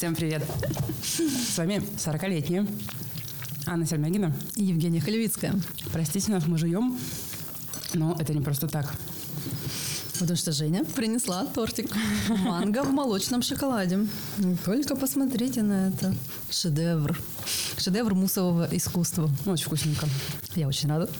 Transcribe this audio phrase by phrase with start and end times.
[0.00, 0.42] Всем привет.
[1.02, 2.66] С вами 40-летняя
[3.66, 5.60] Анна Сельмягина и Евгения Халевицкая.
[5.92, 6.98] Простите нас, мы живем,
[7.92, 8.94] но это не просто так.
[10.18, 11.94] Потому что Женя принесла тортик
[12.30, 14.06] манго в молочном шоколаде.
[14.64, 16.14] Только посмотрите на это.
[16.50, 17.20] Шедевр.
[17.76, 19.28] Шедевр мусового искусства.
[19.44, 20.08] Очень вкусненько.
[20.54, 21.10] Я очень рада.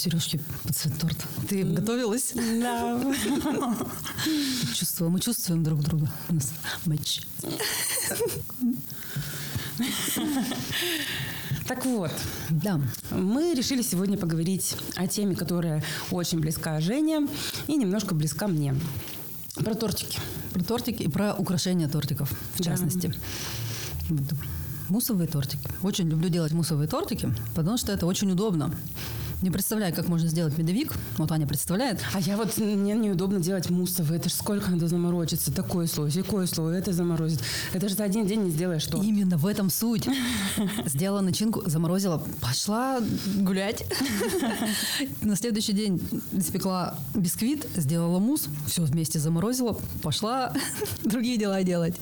[0.00, 1.24] Сережки под цвет торта.
[1.48, 2.32] Ты готовилась?
[2.34, 3.00] Да.
[4.74, 6.10] Чувствую, мы чувствуем друг друга.
[6.28, 6.52] У нас
[6.86, 7.20] матч.
[11.68, 12.10] Так вот,
[12.50, 12.80] да.
[13.12, 17.28] мы решили сегодня поговорить о теме, которая очень близка Жене
[17.68, 18.74] и немножко близка мне.
[19.54, 20.18] Про тортики.
[20.52, 22.64] Про тортики и про украшения тортиков, в Да.
[22.64, 23.14] частности.
[24.88, 25.68] Мусовые тортики.
[25.82, 28.74] Очень люблю делать мусовые тортики, потому что это очень удобно.
[29.42, 30.92] Не представляю, как можно сделать медовик.
[31.16, 32.00] Вот Аня представляет.
[32.12, 34.18] А я вот, мне неудобно делать муссовые.
[34.18, 35.50] Это ж сколько надо заморочиться.
[35.50, 37.40] Такой слой, такой слой, это заморозить.
[37.72, 39.02] Это же за один день не сделаешь что.
[39.02, 40.06] Именно в этом суть.
[40.84, 43.00] Сделала начинку, заморозила, пошла
[43.36, 43.84] гулять.
[45.22, 46.00] На следующий день
[46.32, 50.52] испекла бисквит, сделала мусс, все вместе заморозила, пошла
[51.04, 51.96] другие дела делать.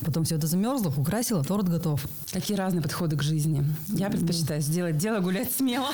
[0.00, 2.06] Потом все это замерзло, украсила, торт готов.
[2.32, 3.64] Какие разные подходы к жизни.
[3.88, 5.90] Я предпочитаю сделать дело, гулять смело.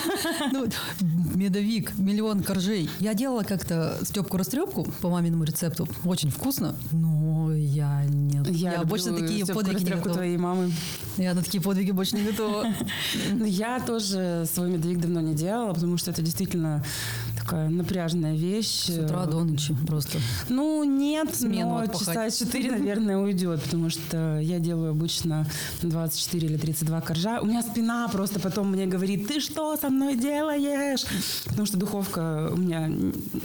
[0.53, 0.69] Ну,
[1.01, 2.89] медовик, миллион коржей.
[3.01, 5.89] Я делала как-то степку-растрепку по маминому рецепту.
[6.05, 8.49] Очень вкусно, но я нет.
[8.49, 10.15] Я, люблю больше на такие подвиги не готова.
[10.15, 10.73] твоей мамы.
[11.17, 12.67] Я на такие подвиги больше не готова.
[13.45, 16.85] Я тоже свой медовик давно не делала, потому что это действительно
[17.45, 18.87] такая напряженная вещь.
[18.87, 20.19] С утра до ночи просто.
[20.49, 22.31] Ну, нет, Смену но отпахать.
[22.31, 25.47] часа 4, наверное, уйдет, потому что я делаю обычно
[25.83, 27.41] 24 или 32 коржа.
[27.41, 31.05] У меня спина просто потом мне говорит, ты что со мной делаешь?
[31.47, 32.89] Потому что духовка у меня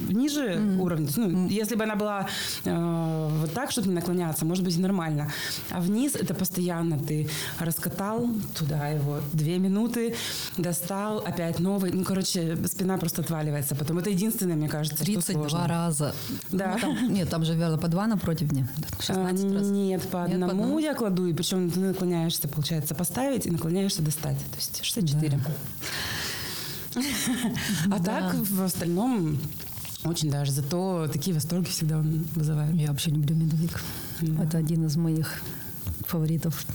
[0.09, 1.07] ниже уровня.
[1.07, 2.27] То есть, Ну, если бы она была
[2.63, 5.31] э, вот так, чтобы не наклоняться, может быть, нормально.
[5.71, 10.15] А вниз это постоянно ты раскатал туда его две минуты,
[10.57, 11.91] достал, опять новый.
[11.91, 13.75] Ну, короче, спина просто отваливается.
[13.75, 15.67] Потом это единственное, мне кажется, что 32 сложно.
[15.67, 16.13] раза.
[16.51, 16.73] Да.
[16.75, 18.67] Ну, там- нет, там же, верно, по два на противне.
[18.99, 19.67] 16 А, раз.
[19.67, 20.79] Нет, по Нет, по одному одному?
[20.79, 24.37] я кладу, и причем ты наклоняешься, получается, поставить и наклоняешься достать.
[24.37, 25.39] То есть 64.
[27.91, 29.37] А так, в остальном,
[30.03, 30.51] очень даже.
[30.51, 32.73] Зато такие восторги всегда он вызывает.
[32.75, 33.81] Я вообще люблю медовик.
[34.21, 34.43] Да.
[34.43, 35.41] Это один из моих
[36.07, 36.65] фаворитов.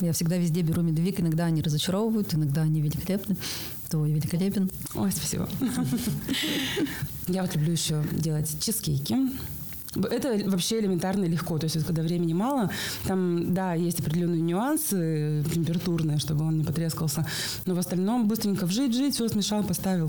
[0.00, 1.20] Я всегда везде беру медовик.
[1.20, 3.36] Иногда они разочаровывают, иногда они великолепны.
[3.90, 4.70] Твой великолепен.
[4.94, 5.48] Ой, спасибо.
[7.26, 9.16] Я вот люблю еще делать чизкейки.
[9.96, 11.58] Это вообще элементарно и легко.
[11.58, 12.70] То есть, вот, когда времени мало,
[13.04, 17.26] там, да, есть определенные нюансы температурные, чтобы он не потрескался.
[17.66, 20.08] Но в остальном быстренько вжить-жить, все смешал, поставил,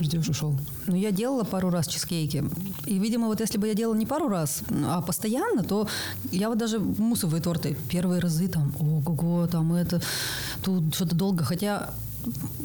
[0.00, 0.58] ждешь, ушел.
[0.86, 2.44] Ну, я делала пару раз чизкейки.
[2.86, 5.86] И, видимо, вот если бы я делала не пару раз, а постоянно, то
[6.32, 10.00] я вот даже мусовые торты первые разы там, ого-го, там это,
[10.62, 11.44] тут что-то долго.
[11.44, 11.90] Хотя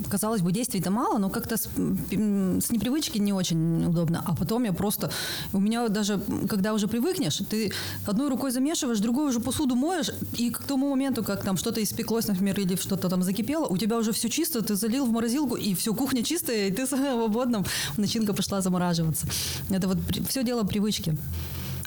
[0.09, 4.23] казалось бы, действий-то мало, но как-то с, с непривычки не очень удобно.
[4.25, 5.11] А потом я просто...
[5.53, 7.71] У меня даже, когда уже привыкнешь, ты
[8.05, 12.27] одной рукой замешиваешь, другой уже посуду моешь, и к тому моменту, как там что-то испеклось,
[12.27, 15.73] например, или что-то там закипело, у тебя уже все чисто, ты залил в морозилку, и
[15.73, 17.63] все, кухня чистая, и ты свободно,
[17.97, 19.27] начинка пошла замораживаться.
[19.69, 21.17] Это вот все дело привычки.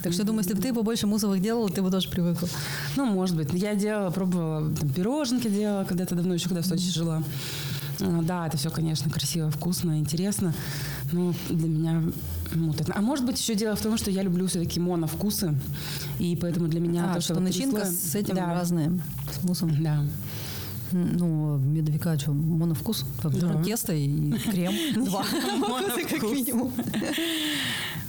[0.03, 2.49] Так что, думаю, если бы ты побольше мусовых делала, ты бы тоже привыкла.
[2.97, 3.49] Ну, может быть.
[3.53, 7.23] Я делала, пробовала, там, пироженки делала когда-то давно, еще когда в Сочи жила.
[8.01, 10.55] А, Да, это все, конечно, красиво, вкусно, интересно.
[11.11, 12.03] Но для меня
[12.55, 12.95] муторно.
[12.97, 15.55] А может быть, еще дело в том, что я люблю все-таки моновкусы.
[16.21, 18.55] И поэтому для меня А, то, что вот начинка слоем- с этим да.
[18.55, 19.01] разные,
[19.39, 19.83] с мусом.
[19.83, 20.05] Да.
[20.93, 23.05] Ну, медовика, что, моновкус?
[23.23, 23.63] Да.
[23.63, 24.75] тесто и крем.
[25.05, 25.25] Два.
[25.59, 26.05] Моновкус.
[26.11, 26.73] Как минимум.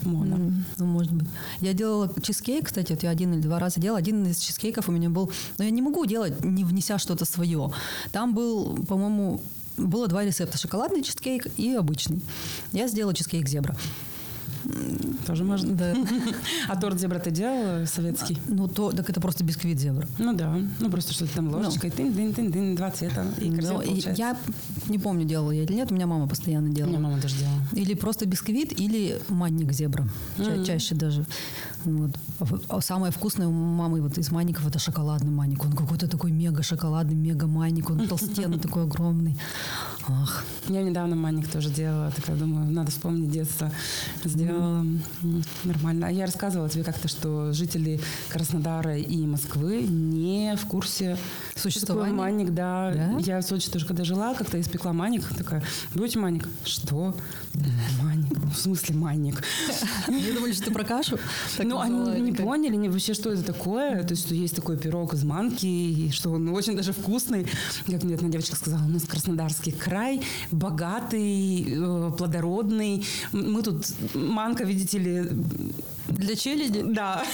[0.04, 0.52] Моно.
[0.78, 1.28] Ну, может быть.
[1.62, 4.00] Я делала чизкейк, кстати, вот я один или два раза делала.
[4.00, 5.32] Один из чизкейков у меня был...
[5.58, 7.72] Но я не могу делать, не внеся что-то свое.
[8.12, 9.42] Там был, по-моему,
[9.78, 10.58] было два рецепта.
[10.58, 12.22] Шоколадный чизкейк и обычный.
[12.72, 13.76] Я сделала чизкейк зебра.
[15.26, 15.74] Тоже можно.
[15.76, 15.94] Да.
[16.68, 18.38] А торт зебра ты делала советский?
[18.48, 20.08] Ну, то, так это просто бисквит зебра.
[20.18, 20.58] Ну да.
[20.80, 23.26] Ну просто что-то там ложечкой, тын-тын-тын-тын, два цвета.
[23.40, 24.12] И красиво Ну, и получается.
[24.22, 24.38] я
[24.88, 25.92] не помню, делала я или нет.
[25.92, 26.92] У меня мама постоянно У делала.
[26.92, 27.62] меня мама тоже делала.
[27.74, 30.08] Или просто бисквит, или манник зебра.
[30.38, 30.64] Ча-.
[30.66, 31.26] Чаще даже.
[31.86, 32.12] Вот.
[32.68, 35.64] А самое вкусное у мамы вот из маников это шоколадный маник.
[35.66, 37.90] Он какой-то такой мега шоколадный, мега маник.
[37.90, 39.38] Он толстенный такой огромный.
[40.12, 40.44] Ах.
[40.68, 42.12] Я недавно маник тоже делала.
[42.12, 43.72] Такая думаю, надо вспомнить детство.
[44.24, 44.86] Сделала
[45.64, 46.08] нормально.
[46.08, 51.18] А я рассказывала тебе как-то, что жители Краснодара и Москвы не в курсе
[51.56, 52.14] существования.
[52.14, 52.92] Маник, да.
[52.94, 53.18] да.
[53.20, 55.28] Я в Сочи тоже когда жила, как-то испекла маник.
[55.36, 55.64] Такая,
[55.94, 56.48] будете маник?
[56.66, 57.16] Что?
[58.02, 58.38] Маник.
[58.54, 59.44] В смысле маник?
[60.08, 61.20] Я думали, что ты про кашу.
[61.60, 64.04] Ну, они не поняли вообще, что это такое.
[64.04, 67.48] То есть, что есть такой пирог из манки, и что он очень даже вкусный.
[67.88, 69.99] Как мне одна девочка сказала, у нас Краснодарский край
[70.52, 73.06] богатый, э, плодородный.
[73.32, 75.24] Мы тут манка, видите ли,
[76.08, 76.82] для челяди?
[76.82, 77.24] Да.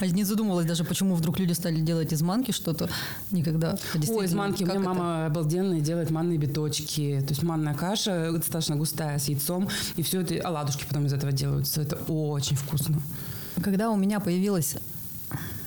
[0.00, 2.88] А не задумывалась даже, почему вдруг люди стали делать из манки что-то
[3.30, 3.76] никогда.
[4.08, 4.62] Ой, из манки.
[4.62, 4.84] У меня это?
[4.84, 7.22] мама обалденная делает манные биточки.
[7.26, 9.68] То есть манная каша достаточно густая с яйцом.
[9.96, 11.82] И все это, оладушки потом из этого делаются.
[11.82, 13.00] Это очень вкусно.
[13.62, 14.76] Когда у меня появилась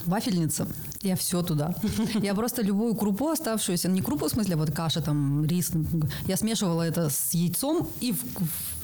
[0.06, 0.68] вафельница,
[1.02, 1.74] я все туда.
[2.22, 5.72] Я просто любую крупу оставшуюся, не крупу в смысле, вот каша, там, рис,
[6.28, 8.18] я смешивала это с яйцом и в,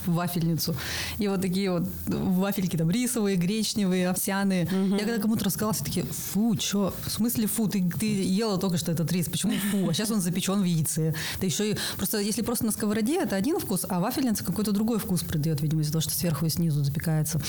[0.05, 0.75] в вафельницу.
[1.17, 4.65] И вот такие вот вафельки там рисовые, гречневые, овсяные.
[4.65, 4.95] Угу.
[4.95, 6.93] Я когда кому-то рассказала, все такие, фу, что?
[7.05, 7.67] В смысле фу?
[7.67, 9.89] Ты, ты ела только что этот рис, почему фу?
[9.89, 11.13] А сейчас он запечен в яйце.
[11.41, 14.99] Да еще и просто, если просто на сковороде, это один вкус, а вафельница какой-то другой
[14.99, 17.41] вкус придает, видимо, из-за того, что сверху и снизу запекается.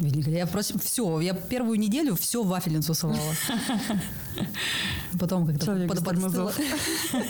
[0.00, 3.18] Я просто все, я первую неделю все в вафельницу совала.
[5.18, 6.52] Потом как-то под, подостыло,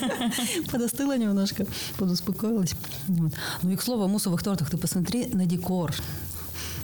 [0.70, 2.74] подостыло немножко, подуспокоилась.
[3.08, 3.32] Вот.
[3.62, 5.92] Ну и к слову о мусовых тортах, ты посмотри на декор.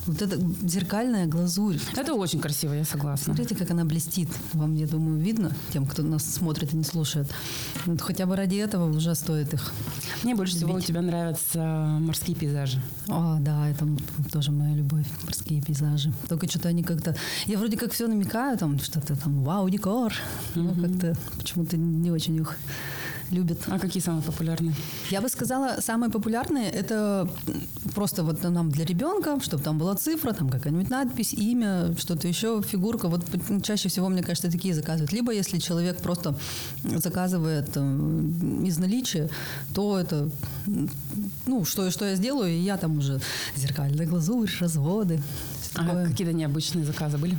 [0.07, 1.79] Вот это зеркальная глазурь.
[1.97, 3.35] Это очень красиво, я согласна.
[3.35, 4.29] Смотрите, как она блестит.
[4.53, 7.27] Вам, я думаю, видно тем, кто нас смотрит и не слушает.
[7.87, 9.73] Вот хотя бы ради этого уже стоит их.
[10.23, 10.67] Мне больше любить.
[10.67, 11.59] всего у тебя нравятся
[12.01, 12.81] морские пейзажи.
[13.09, 13.87] О, да, это
[14.33, 16.13] тоже моя любовь, морские пейзажи.
[16.29, 17.17] Только что-то они как-то...
[17.47, 20.13] Я вроде как все намекаю, там что-то там, вау, декор.
[20.55, 20.63] Mm-hmm.
[20.63, 22.57] Но как-то почему-то не очень их
[23.31, 23.59] любят.
[23.69, 24.75] А какие самые популярные?
[25.11, 27.29] Я бы сказала, самые популярные это
[27.95, 32.63] просто вот нам для ребенка, чтобы там была цифра, там какая-нибудь надпись, имя, что-то еще,
[32.63, 33.09] фигурка.
[33.09, 33.25] Вот
[33.63, 35.13] чаще всего, мне кажется, такие заказывают.
[35.13, 36.35] Либо если человек просто
[36.85, 39.29] заказывает там, из наличия,
[39.75, 40.29] то это,
[41.47, 43.21] ну, что, что я сделаю, и я там уже
[43.57, 45.23] зеркальная глазурь, разводы.
[45.75, 47.37] А какие-то необычные заказы были?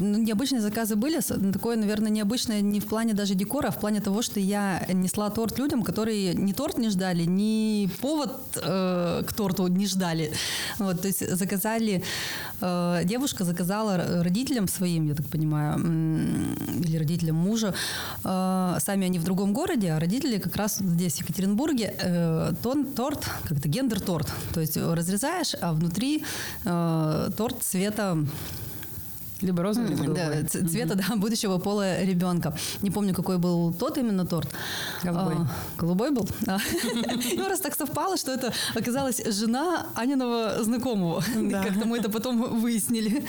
[0.00, 1.20] Ну, необычные заказы были.
[1.52, 5.30] Такое, наверное, необычное не в плане даже декора, а в плане того, что я несла
[5.30, 10.32] торт людям, которые ни торт не ждали, ни повод э, к торту не ждали.
[10.78, 12.02] Вот, то есть заказали,
[12.60, 15.78] э, девушка заказала родителям своим, я так понимаю,
[16.82, 17.74] или родителям мужа,
[18.24, 22.86] э, сами они в другом городе, а родители как раз здесь, в Екатеринбурге, э, тон,
[22.86, 24.28] торт, как это, гендер-торт.
[24.54, 26.24] То есть разрезаешь, а внутри
[26.64, 28.16] э, торт цвета
[29.42, 30.42] либо розовый, либо голубой.
[30.42, 32.54] Да, цвета, да, будущего пола ребенка.
[32.82, 34.48] Не помню, какой был тот именно торт.
[35.02, 35.34] Голубой.
[35.34, 35.46] А,
[35.78, 36.28] голубой был?
[36.46, 36.58] А.
[37.36, 41.22] Ну, раз так совпало, что это оказалась жена Аниного знакомого.
[41.50, 43.24] Как-то мы это потом выяснили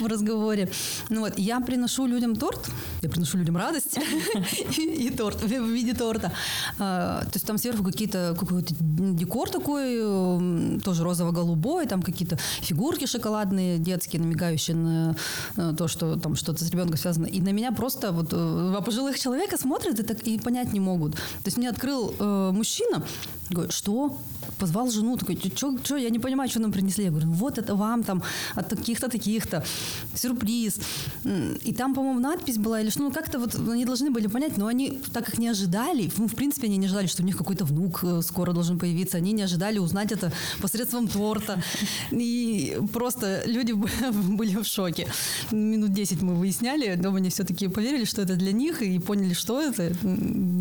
[0.00, 0.70] в разговоре.
[1.08, 2.68] Ну вот, я приношу людям торт,
[3.02, 3.98] я приношу людям радость
[4.78, 6.32] и торт в виде торта.
[6.78, 13.78] А, то есть там сверху какие-то, какой-то декор такой, тоже розово-голубой, там какие-то фигурки шоколадные
[13.78, 15.16] детские, намекающие на
[15.56, 17.26] Э, то, что там что-то с ребенком связано.
[17.26, 20.80] И на меня просто вот два э, пожилых человека смотрят и так и понять не
[20.80, 21.14] могут.
[21.14, 23.04] То есть мне открыл э, мужчина,
[23.50, 24.16] говорит, что?
[24.58, 27.04] Позвал жену, такой, что, я не понимаю, что нам принесли.
[27.04, 28.22] Я говорю, вот это вам там
[28.54, 29.64] от таких-то, таких-то,
[30.14, 30.80] сюрприз.
[31.64, 34.66] И там, по-моему, надпись была или что, ну как-то вот они должны были понять, но
[34.66, 37.64] они, так как не ожидали, ну, в принципе, они не ожидали, что у них какой-то
[37.64, 41.62] внук э, скоро должен появиться, они не ожидали узнать это посредством торта.
[42.10, 43.72] И просто люди
[44.12, 45.06] были в шоке
[45.50, 49.60] минут 10 мы выясняли, но они все-таки поверили, что это для них, и поняли, что
[49.60, 49.92] это.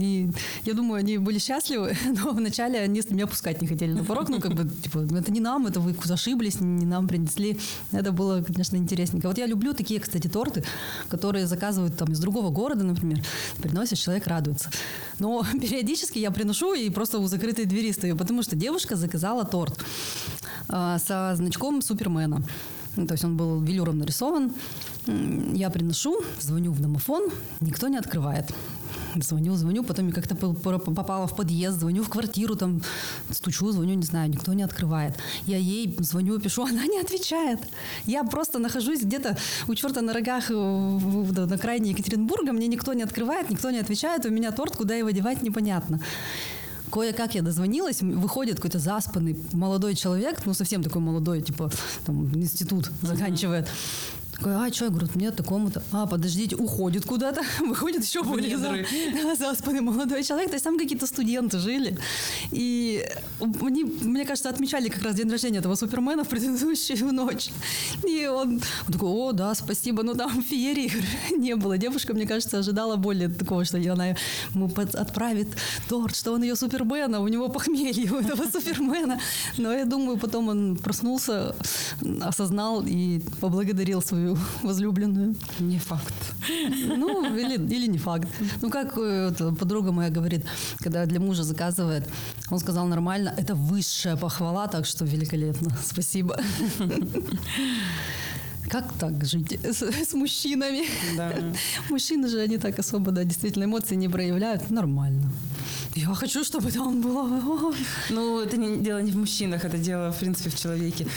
[0.01, 0.29] И
[0.65, 4.41] я думаю, они были счастливы, но вначале они меня пускать не хотели на порог, ну,
[4.41, 7.57] как бы, типа, это не нам, это вы зашиблись, не нам принесли.
[7.91, 9.27] Это было, конечно, интересненько.
[9.27, 10.63] Вот я люблю такие, кстати, торты,
[11.09, 13.23] которые заказывают там другого города, например,
[13.61, 14.69] приносят, человек радуется.
[15.19, 19.79] Но периодически я приношу и просто у закрытой двери стою, потому что девушка заказала торт
[20.69, 22.43] э, со значком Супермена.
[22.95, 24.51] То есть он был велюром нарисован.
[25.53, 28.51] Я приношу, звоню в домофон, никто не открывает.
[29.15, 32.81] Звоню, звоню, потом я как-то попала в подъезд, звоню в квартиру, там
[33.31, 35.15] стучу, звоню, не знаю, никто не открывает.
[35.45, 37.59] Я ей звоню, пишу, она не отвечает.
[38.05, 39.37] Я просто нахожусь где-то
[39.67, 44.29] у черта на рогах на крайне Екатеринбурга, мне никто не открывает, никто не отвечает, у
[44.29, 45.99] меня торт, куда его девать, непонятно.
[46.91, 51.69] Кое-как я дозвонилась, выходит какой-то заспанный молодой человек, ну совсем такой молодой, типа
[52.05, 53.67] там институт заканчивает.
[54.37, 54.85] Такой, а, что?
[54.85, 55.81] Я говорю, нет, такому-то.
[55.91, 57.41] А, подождите, уходит куда-то.
[57.59, 58.71] Выходит еще более за,
[59.13, 60.49] да, заспанный молодой человек.
[60.49, 61.97] То есть там какие-то студенты жили.
[62.51, 63.03] И
[63.39, 67.49] они, мне кажется, отмечали как раз день рождения этого Супермена в предыдущую ночь.
[68.07, 70.91] И он, он такой, о, да, спасибо, но там феерии
[71.35, 71.79] не было.
[71.79, 74.09] Девушка, мне кажется, ожидала более такого, что она
[74.53, 75.47] ему отправит
[75.89, 79.19] торт, что он ее Супермен, а у него похмелье у этого Супермена.
[79.57, 81.55] Но я думаю, потом он проснулся,
[82.21, 85.35] осознал и поблагодарил свою свою возлюбленную.
[85.59, 86.13] Не факт.
[86.97, 88.27] Ну, или, или не факт.
[88.61, 90.45] Ну, как э, вот, подруга моя говорит,
[90.83, 92.03] когда для мужа заказывает,
[92.51, 95.69] он сказал нормально, это высшая похвала, так что великолепно.
[95.83, 96.37] Спасибо.
[98.69, 100.87] Как так жить с, с мужчинами?
[101.15, 101.31] Да.
[101.89, 104.69] Мужчины же, они так особо, да, действительно, эмоции не проявляют.
[104.69, 105.31] Нормально.
[105.97, 107.73] Я хочу, чтобы там было...
[108.11, 111.07] Ну, это не, дело не в мужчинах, это дело, в принципе, в человеке.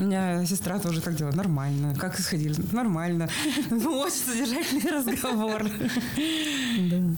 [0.00, 1.34] У меня сестра тоже как делала?
[1.34, 1.94] Нормально.
[1.94, 2.54] Как сходили?
[2.72, 3.28] Нормально.
[3.70, 5.70] Ну, очень содержательный разговор.
[6.90, 7.16] Да.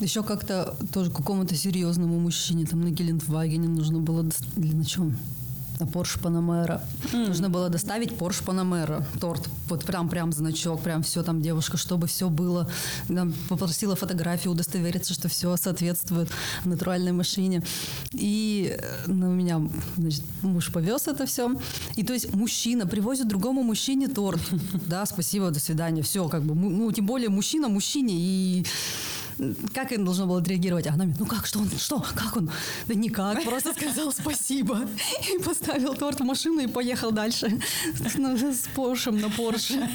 [0.00, 4.28] Еще как-то тоже какому-то серьезному мужчине там на Гелендвагене нужно было...
[4.56, 5.16] Или на чем?
[5.80, 6.80] На Porsche Panamera.
[7.12, 7.28] Mm.
[7.28, 9.48] Нужно было доставить Porsche Panamera, торт.
[9.68, 12.68] Вот прям, прям значок, прям все там девушка, чтобы все было.
[13.08, 16.30] Там попросила фотографию, удостовериться, что все соответствует
[16.64, 17.62] натуральной машине.
[18.12, 19.60] И э, на меня,
[19.96, 21.54] значит, муж повез это все.
[21.96, 24.40] И то есть мужчина привозит другому мужчине торт.
[24.86, 26.02] Да, спасибо, до свидания.
[26.02, 28.14] Все, как бы, ну, тем более мужчина мужчине.
[28.16, 28.66] И
[29.74, 30.86] как он должно было отреагировать?
[30.86, 32.50] А она мне, ну как, что он, что, как он?
[32.86, 34.80] Да никак, просто сказал спасибо.
[35.32, 37.60] И поставил торт в машину и поехал дальше
[38.16, 39.88] ну, с Поршем на Порше.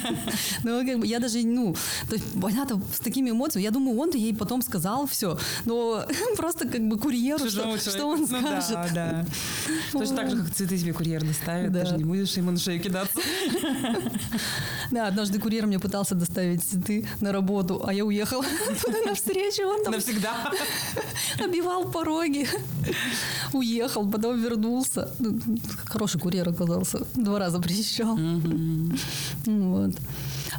[0.64, 1.76] Ну, как бы, я даже, ну,
[2.08, 6.04] то есть, понятно, с такими эмоциями, я думаю, он-то ей потом сказал все, но
[6.36, 8.70] просто как бы курьеру, что, что он ну, скажет.
[8.72, 9.26] Да, да.
[9.92, 11.82] Точно так же, как цветы тебе курьер доставит, да.
[11.82, 13.18] даже не будешь ему на шею кидаться.
[14.90, 18.44] Да, однажды курьер мне пытался доставить цветы на работу, а я уехала
[18.82, 20.52] туда навстречу встречи, он там Навсегда.
[21.44, 22.48] обивал пороги,
[23.52, 25.08] уехал, потом вернулся.
[25.18, 25.38] Ну,
[25.84, 27.06] хороший курьер оказался.
[27.14, 28.18] Два раза приезжал.
[29.46, 29.92] Вот.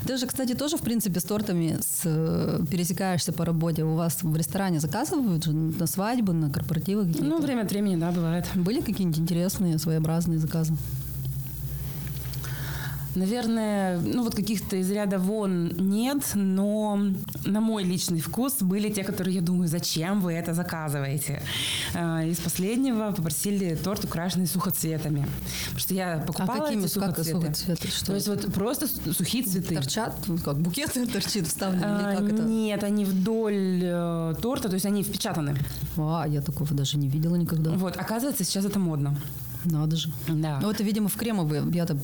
[0.06, 3.84] Ты же, кстати, тоже, в принципе, с тортами с, э, пересекаешься по работе.
[3.84, 7.26] У вас в ресторане заказывают же на свадьбы, на корпоративы какие-то?
[7.26, 8.46] Ну, время от времени, да, бывает.
[8.56, 10.74] Были какие-нибудь интересные, своеобразные заказы?
[13.18, 17.00] Наверное, ну вот каких-то из ряда вон нет, но
[17.46, 21.42] на мой личный вкус были те, которые я думаю, зачем вы это заказываете.
[21.96, 25.28] А, из последнего попросили торт, украшенный сухоцветами.
[25.66, 27.56] Потому что я покупала а какими эти сухоцветы.
[27.56, 27.88] Сухоцветы?
[27.88, 29.74] Что То есть вот просто сухие цветы.
[29.74, 30.16] Торчат?
[30.46, 31.82] Как букет торчит вставлен?
[31.84, 32.44] А, как это?
[32.44, 35.58] Нет, они вдоль э, торта, то есть они впечатаны.
[35.98, 37.72] А, я такого даже не видела никогда.
[37.72, 39.18] Вот, оказывается, сейчас это модно.
[39.72, 40.10] Надо же.
[40.28, 40.60] Да.
[40.62, 41.64] Ну, это, видимо, в кремовые.
[41.74, 41.96] Я-то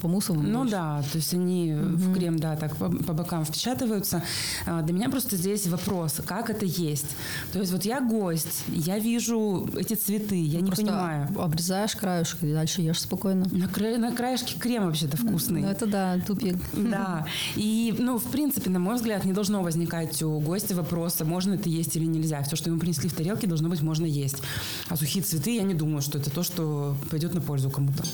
[0.00, 0.50] по мусовым.
[0.50, 0.72] Ну больше.
[0.72, 1.96] да, то есть они угу.
[1.96, 4.22] в крем, да, так по, по бокам впечатываются.
[4.66, 7.16] А, для меня просто здесь вопрос, как это есть.
[7.52, 11.28] То есть вот я гость, я вижу эти цветы, я ну, не понимаю.
[11.40, 13.46] обрезаешь краешек и дальше ешь спокойно.
[13.50, 13.96] На, кра...
[13.98, 15.62] на краешке крем вообще-то вкусный.
[15.62, 16.56] Это да, тупик.
[16.72, 17.26] Да.
[17.56, 21.68] И, ну, в принципе, на мой взгляд, не должно возникать у гостя вопроса, можно это
[21.68, 22.42] есть или нельзя.
[22.42, 24.42] Все, что ему принесли в тарелке, должно быть можно есть.
[24.88, 26.69] А сухие цветы, я не думаю, что это то, что
[27.10, 28.04] пойдет на пользу кому-то.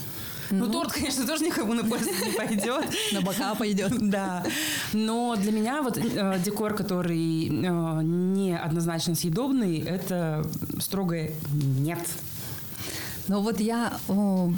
[0.50, 2.84] Ну, ну, торт, конечно, тоже никому на пользу не пойдет.
[3.12, 3.92] На бока пойдет.
[4.00, 4.44] Да.
[4.92, 10.46] Но для меня вот э, декор, который э, не однозначно съедобный, это
[10.78, 11.98] строгое нет.
[13.28, 14.52] Ну вот я о,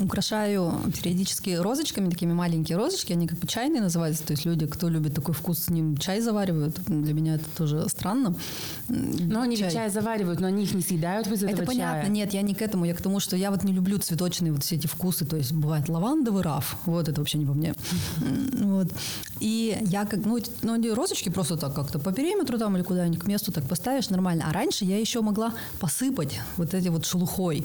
[0.00, 4.88] украшаю периодически розочками, такими маленькие розочки, они как бы чайные называются, то есть люди, кто
[4.88, 6.78] любит такой вкус, с ним чай заваривают.
[6.86, 8.34] Для меня это тоже странно.
[8.88, 9.70] Но они чай.
[9.70, 12.10] чай заваривают, но они их не съедают без этого Это понятно, чая.
[12.10, 14.62] нет, я не к этому, я к тому, что я вот не люблю цветочные вот
[14.62, 17.74] все эти вкусы, то есть бывает лавандовый раф, вот это вообще не по мне.
[18.60, 18.88] Вот.
[19.40, 23.26] И я как, ну, ну, розочки просто так как-то по периметру там или куда-нибудь к
[23.26, 24.44] месту так поставишь нормально.
[24.48, 27.64] А раньше я еще могла посыпать вот эти вот шелухой.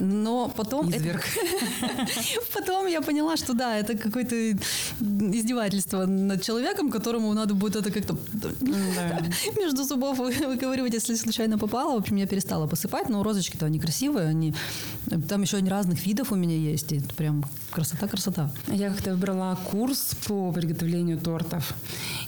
[0.00, 0.90] Но потом...
[0.90, 1.24] Изверг.
[2.54, 4.34] потом я поняла, что да, это какое-то
[5.00, 8.16] издевательство над человеком, которому надо будет это как-то
[9.56, 11.94] между зубов выковыривать, если случайно попало.
[11.94, 14.54] В общем, я перестала посыпать, но розочки-то они красивые, они...
[15.28, 18.50] Там еще они разных видов у меня есть, и это прям красота-красота.
[18.68, 21.74] Я как-то выбрала курс по приготовлению тортов,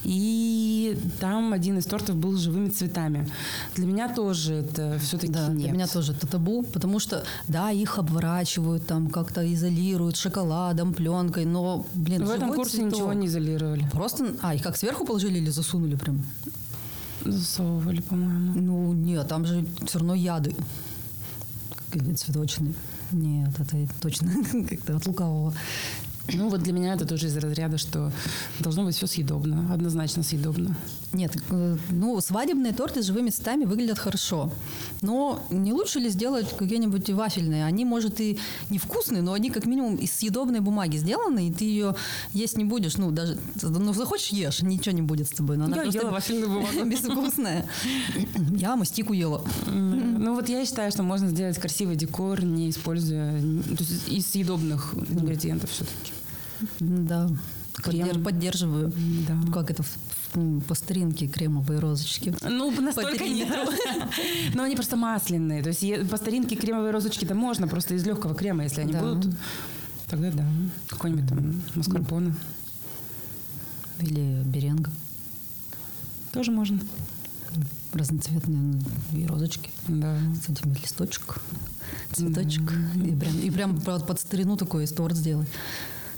[0.05, 3.29] и там один из тортов был живыми цветами.
[3.77, 5.63] Для меня тоже это все-таки да, нет.
[5.63, 11.45] для меня тоже это табу, потому что, да, их обворачивают, там как-то изолируют шоколадом, пленкой,
[11.45, 12.93] но, блин, В этом курсе цветок.
[12.93, 13.87] ничего не изолировали.
[13.93, 16.23] Просто, а, их как сверху положили или засунули прям?
[17.25, 18.53] засовывали, по-моему.
[18.59, 20.55] Ну, нет, там же все равно яды.
[21.91, 22.73] Какие цветочные.
[23.13, 24.33] Нет, это точно
[24.71, 25.53] как-то от лукавого.
[26.29, 28.13] Ну, вот для меня это тоже из разряда, что
[28.59, 30.77] должно быть все съедобно, однозначно съедобно.
[31.13, 34.53] Нет, э, ну, свадебные торты с живыми цветами выглядят хорошо.
[35.01, 37.65] Но не лучше ли сделать какие-нибудь вафельные?
[37.65, 38.39] Они, может, и
[38.71, 41.97] невкусные, но они как минимум из съедобной бумаги сделаны, и ты ее
[42.33, 42.97] есть не будешь.
[42.97, 45.57] Ну, даже, ну, захочешь, ешь, ничего не будет с тобой.
[45.57, 46.85] Но она Я ела вафельную бумагу.
[46.91, 47.67] безвкусная.
[48.57, 49.43] Я мастику ела.
[49.67, 53.41] Ну, вот я считаю, что можно сделать красивый декор, не используя
[54.07, 56.13] из съедобных ингредиентов все-таки.
[56.81, 57.29] Да.
[57.75, 58.07] Крем.
[58.09, 58.93] Поддерж- поддерживаю.
[59.29, 59.53] Да.
[59.53, 59.85] Как это
[60.69, 62.35] по старинке кремовые розочки.
[62.43, 63.73] Ну, настолько периметру.
[64.55, 65.63] Но они просто масляные.
[65.63, 69.01] То есть по старинке кремовые розочки-то можно, просто из легкого крема, если они Да.
[69.01, 69.35] будут.
[70.09, 70.45] Тогда да.
[70.89, 72.35] Какой-нибудь там маскарпоне.
[74.01, 74.91] Или беренга.
[76.33, 76.81] Тоже можно.
[77.93, 78.81] Разноцветные
[79.13, 79.71] и розочки.
[79.89, 80.17] Да.
[80.47, 81.39] С этим листочек,
[82.13, 82.73] цветочек.
[83.05, 85.49] И прям, и прям под, старину такой из торт сделать.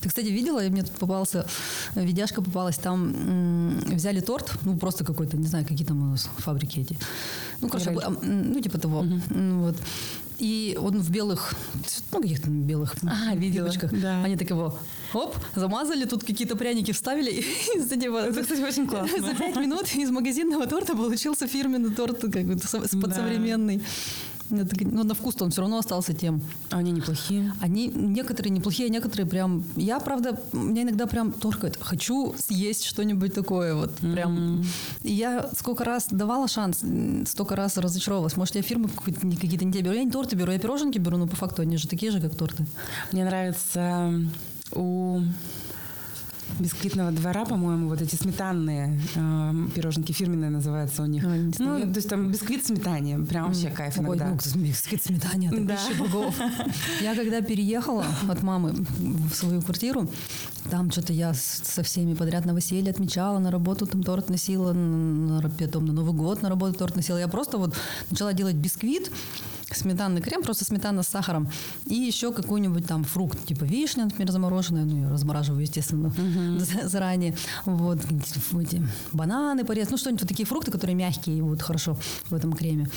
[0.03, 1.47] Ты, кстати, видела, мне тут попался,
[1.95, 6.07] э, видяшка попалась, там м, взяли торт, ну, просто какой-то, не знаю, какие там у
[6.13, 6.99] нас фабрики эти.
[7.61, 8.01] Ну, короче, Рель.
[8.05, 9.01] а, ну, типа того.
[9.31, 9.77] М, Вот.
[10.41, 11.55] И он в белых,
[12.11, 13.93] ну, каких-то белых А, юбочках.
[14.01, 14.25] да.
[14.25, 14.77] Они так его,
[15.15, 17.31] оп, замазали, тут какие-то пряники вставили.
[17.31, 19.19] И за него- Это, кстати, очень классно.
[19.21, 22.99] за пять минут из магазинного торта получился фирменный торт как бы со- Да.
[23.01, 23.83] подсовременный.
[24.53, 26.43] Ну, на вкус он все равно остался тем.
[26.71, 27.53] А они неплохие.
[27.61, 29.65] Они некоторые неплохие, некоторые прям...
[29.77, 31.79] Я, правда, меня иногда прям торкает.
[31.81, 33.95] Хочу съесть что-нибудь такое вот.
[33.97, 34.65] Прям.
[35.03, 36.85] И я сколько раз давала шанс,
[37.29, 38.37] столько раз разочаровалась.
[38.37, 39.95] Может, я фирмы какие-то не какие-то не те беру.
[39.95, 42.35] Я не торты беру, я пироженки беру, но по факту они же такие же, как
[42.35, 42.67] торты.
[43.13, 44.13] Мне нравится
[44.73, 45.21] у
[46.59, 51.25] бисквитного двора, по-моему, вот эти сметанные э, пироженки фирменные называются у них.
[51.25, 51.29] А,
[51.59, 54.29] ну, то есть там бисквит сметане, прям вообще кайф Ой, иногда.
[54.31, 55.79] ну, бисквит сметане, это Да.
[55.99, 56.35] богов.
[57.01, 60.09] Я когда переехала от мамы в свою квартиру,
[60.71, 65.51] там что-то я со всеми подряд новоселье отмечала, на работу там торт носила, на, на-
[65.51, 67.19] потом на Новый год на работу торт носила.
[67.19, 67.75] Я просто вот
[68.11, 69.11] начала делать бисквит,
[69.77, 71.49] сметанный крем, просто сметана с сахаром,
[71.87, 76.13] и еще какой-нибудь там фрукт, типа вишня, например, замороженная, ну, я размораживаю, естественно,
[76.59, 77.35] за- заранее.
[77.65, 77.99] Вот,
[78.61, 81.97] эти бананы порезать, ну, что-нибудь, вот такие фрукты, которые мягкие и будут хорошо
[82.31, 82.89] в этом креме.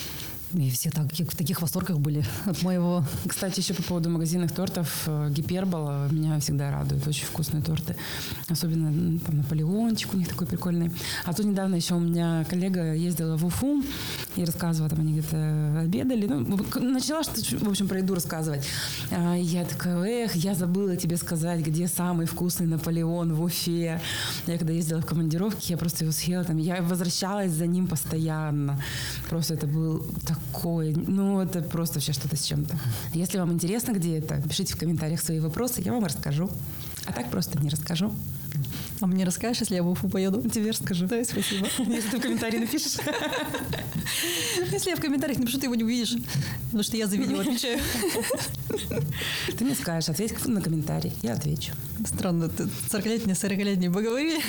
[0.53, 5.03] И все так, в таких восторгах были от моего Кстати, еще по поводу магазинных тортов.
[5.05, 7.05] э, Гипербола меня всегда радует.
[7.05, 7.97] Очень вкусные торты.
[8.47, 10.91] Особенно там, Наполеончик у них такой прикольный.
[11.25, 13.83] А тут недавно еще у меня коллега ездила в Уфу
[14.35, 16.25] и рассказывала, там они где-то обедали.
[16.27, 18.65] Ну, начала, что, в общем, про еду рассказывать.
[19.11, 24.01] А, я такая, эх, я забыла тебе сказать, где самый вкусный Наполеон в Уфе.
[24.47, 26.57] Я когда ездила в командировке, я просто его съела там.
[26.57, 28.81] Я возвращалась за ним постоянно.
[29.29, 32.77] Просто это был такой, ну, это просто вообще что-то с чем-то.
[33.13, 36.49] Если вам интересно, где это, пишите в комментариях свои вопросы, я вам расскажу.
[37.05, 38.11] А так просто не расскажу.
[39.01, 40.41] А мне расскажешь, если я в Уфу поеду?
[40.49, 41.05] Тебе расскажу.
[41.07, 41.67] Да, спасибо.
[41.87, 42.93] Если ты в комментарии напишешь.
[44.71, 46.15] Если я в комментариях напишу, ты его не увидишь.
[46.65, 47.79] Потому что я за видео отвечаю.
[49.57, 51.73] Ты мне скажешь, ответь на комментарий, я отвечу.
[52.05, 54.39] Странно, ты 40-летние, 40-летние поговорили.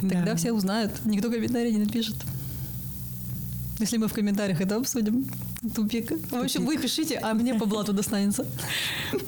[0.00, 0.36] Тогда Да.
[0.36, 0.92] все узнают.
[1.04, 2.14] Никто комментарий не напишет.
[3.78, 5.26] Если мы в комментариях это обсудим.
[5.74, 6.12] Тупик.
[6.30, 8.46] В общем, вы пишите, а мне по блату достанется.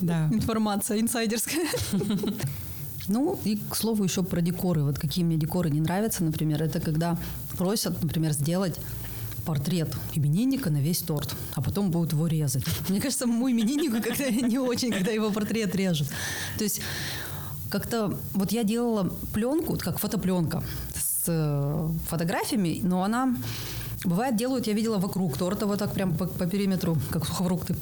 [0.00, 0.28] Да.
[0.32, 1.66] Информация инсайдерская.
[3.08, 4.82] Ну, и, к слову, еще про декоры.
[4.82, 7.18] Вот какие мне декоры не нравятся, например, это когда
[7.56, 8.78] просят, например, сделать
[9.46, 12.64] портрет именинника на весь торт, а потом будут его резать.
[12.90, 16.08] Мне кажется, самому имениннику как-то не очень, когда его портрет режут.
[16.58, 16.82] То есть
[17.70, 20.62] как-то вот я делала пленку, как фотопленка
[20.94, 23.37] с э, фотографиями, но она
[24.04, 27.76] Бывает, делают, я видела вокруг торта, вот так прям по, по периметру, как сухофрукты.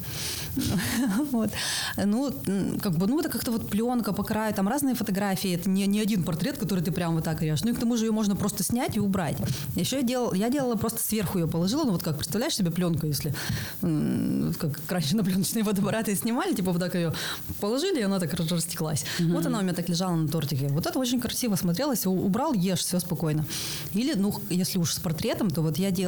[1.31, 1.51] Вот.
[1.97, 2.33] Ну,
[2.81, 5.99] как бы, ну, это как-то вот пленка по краю, там разные фотографии, это не, не
[5.99, 7.63] один портрет, который ты прям вот так режешь.
[7.63, 9.37] Ну, и к тому же ее можно просто снять и убрать.
[9.75, 13.05] Еще я делала, я делала просто сверху ее положила, ну, вот как, представляешь себе пленку,
[13.05, 13.35] если,
[13.81, 17.13] как раньше на пленочные фотоаппараты снимали, типа вот так ее
[17.59, 19.05] положили, и она так растеклась.
[19.19, 20.67] Вот она у меня так лежала на тортике.
[20.69, 22.05] Вот это очень красиво смотрелось.
[22.07, 23.45] Убрал, ешь, все спокойно.
[23.93, 26.06] Или, ну, если уж с портретом, то вот я делала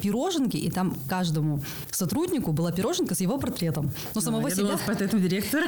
[0.00, 3.90] пироженки, и там каждому сотруднику была пироженка с его портретом.
[4.14, 4.78] Ну, самого я себя.
[4.78, 5.66] с портретом директора.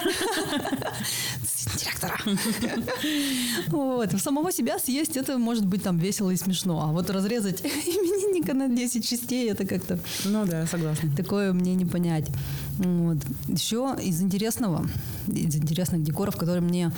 [1.77, 2.19] директора.
[3.69, 4.13] Вот.
[4.21, 6.81] Самого себя съесть, это может быть там весело и смешно.
[6.83, 11.11] А вот разрезать именинника на 10 частей, это как-то Ну да, согласна.
[11.17, 12.27] такое мне не понять.
[12.79, 13.19] Вот.
[13.49, 14.87] Еще из интересного,
[15.29, 16.93] из интересных декоров, которые мне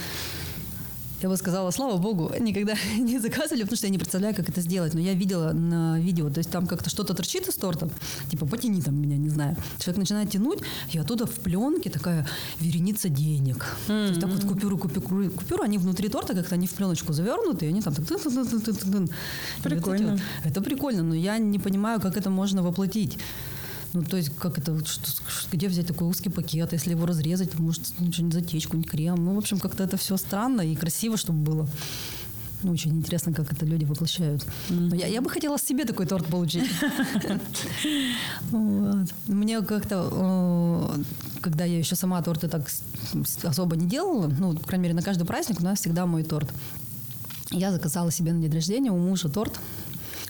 [1.22, 4.60] Я бы сказала, слава богу, никогда не заказывали, потому что я не представляю, как это
[4.60, 4.94] сделать.
[4.94, 7.88] Но я видела на видео, то есть там как-то что-то торчит из торта,
[8.28, 9.56] типа потяни там меня, не знаю.
[9.78, 10.58] Человек начинает тянуть,
[10.90, 12.26] и оттуда в пленке такая
[12.60, 13.66] вереница денег.
[13.86, 14.06] Mm-hmm.
[14.06, 17.66] То есть так вот купюры, купюры, купюры, они внутри торта как-то они в пленочку завернуты,
[17.66, 18.04] и они там так...
[19.62, 20.18] Прикольно.
[20.44, 23.18] Это прикольно, но я не понимаю, как это можно воплотить.
[23.92, 25.10] Ну, то есть, как это, что,
[25.52, 29.24] где взять такой узкий пакет, если его разрезать, то может что-нибудь затечь, какой-нибудь крем.
[29.24, 31.68] Ну, в общем, как-то это все странно и красиво, чтобы было.
[32.62, 34.46] Ну, очень интересно, как это люди воплощают.
[34.70, 36.70] Но я, я бы хотела себе такой торт получить.
[39.26, 40.96] Мне как-то,
[41.40, 42.70] когда я еще сама торты так
[43.42, 46.48] особо не делала, ну, по крайней мере, на каждый праздник у нас всегда мой торт.
[47.50, 49.58] Я заказала себе на день рождения у мужа торт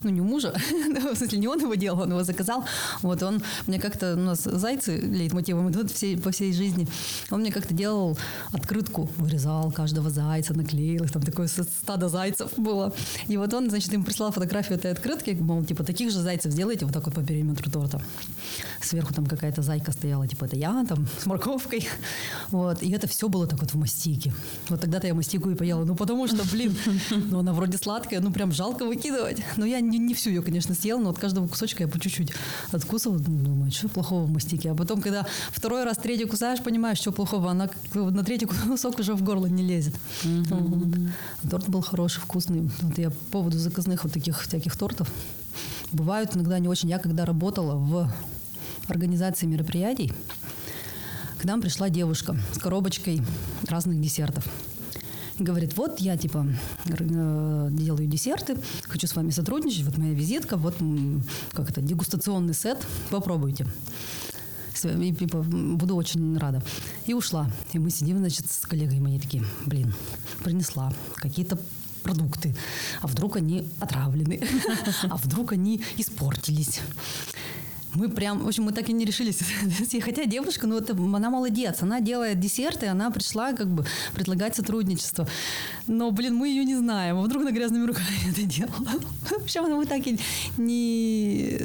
[0.02, 0.54] ну, не у мужа,
[1.12, 2.64] в смысле, не он его делал, он его заказал.
[3.02, 6.86] Вот он мне как-то, у нас зайцы лейтмотивом идут всей, по всей жизни.
[7.30, 8.18] Он мне как-то делал
[8.52, 12.92] открытку, вырезал каждого зайца, наклеил, там такое стадо зайцев было.
[13.28, 16.84] И вот он, значит, им прислал фотографию этой открытки, мол, типа, таких же зайцев сделайте
[16.84, 18.02] вот так вот по периметру торта.
[18.80, 21.88] Сверху там какая-то зайка стояла, типа, это я, там, с морковкой.
[22.50, 22.82] Вот.
[22.82, 24.32] И это все было так вот в мастике.
[24.68, 25.84] Вот тогда-то я мастику и поела.
[25.84, 26.76] Ну, потому что, блин,
[27.10, 29.42] ну, она вроде сладкая, ну, прям жалко выкидывать.
[29.56, 32.33] Но я не, не всю ее, конечно, съела, но от каждого кусочка я по чуть-чуть
[32.72, 34.70] откусывала, думаю, что плохого в мастике.
[34.70, 39.14] А потом, когда второй раз, третий кусаешь, понимаешь, что плохого, она на третий кусок уже
[39.14, 39.94] в горло не лезет.
[40.24, 41.50] Вот.
[41.50, 42.70] Торт был хороший, вкусный.
[42.81, 45.09] Вот я по поводу заказных вот таких всяких тортов.
[45.92, 46.88] Бывают иногда не очень.
[46.88, 48.11] Я когда работала в
[48.88, 50.12] организации мероприятий,
[51.38, 53.20] к нам пришла девушка с коробочкой
[53.68, 54.46] разных десертов
[55.38, 56.46] говорит, вот я типа
[56.86, 60.76] э, делаю десерты, хочу с вами сотрудничать, вот моя визитка, вот
[61.52, 62.78] как это, дегустационный сет,
[63.10, 63.66] попробуйте.
[64.84, 66.60] И, типа, буду очень рада.
[67.06, 67.48] И ушла.
[67.72, 69.94] И мы сидим, значит, с коллегой моей такие, блин,
[70.42, 71.56] принесла какие-то
[72.02, 72.54] продукты.
[73.00, 74.40] А вдруг они отравлены?
[75.08, 76.80] А вдруг они испортились?
[77.94, 79.40] Мы прям, в общем, мы так и не решились.
[80.05, 81.83] Хотя девушка, ну, это, она молодец.
[81.83, 85.28] Она делает десерты, она пришла как бы предлагать сотрудничество.
[85.87, 87.18] Но, блин, мы ее не знаем.
[87.18, 89.00] А вдруг она грязными руками это делала?
[89.22, 90.18] В общем, мы так и
[90.57, 91.59] не,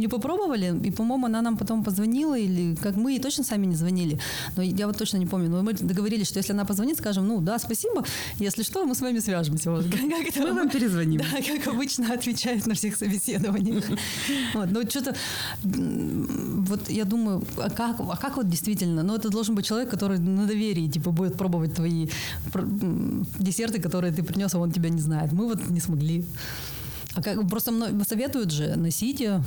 [0.00, 0.74] не попробовали.
[0.84, 2.38] И, по-моему, она нам потом позвонила.
[2.38, 4.18] Или как мы ей точно сами не звонили.
[4.56, 5.50] Но я вот точно не помню.
[5.50, 8.04] Но мы договорились, что если она позвонит, скажем, ну, да, спасибо.
[8.38, 9.70] Если что, мы с вами свяжемся.
[9.70, 11.20] Вот, как мы вам перезвоним.
[11.20, 13.84] Да, как обычно отвечают на всех собеседованиях.
[14.54, 15.14] Вот, но что-то
[15.62, 19.02] вот я думаю, а как, а как вот действительно?
[19.02, 22.08] Ну, это должен быть человек, который на доверии, типа, будет пробовать твои
[23.38, 25.32] десерты, которые ты принес, а он тебя не знает.
[25.32, 26.24] Мы вот не смогли.
[27.14, 27.72] А как, просто
[28.08, 29.40] советуют же, носите,